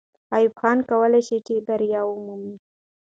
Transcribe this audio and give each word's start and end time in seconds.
ایوب 0.35 0.53
خان 0.61 0.77
کولای 0.89 1.21
سوای 1.27 1.39
چې 1.47 1.55
بری 1.67 1.89
ومومي. 2.07 2.53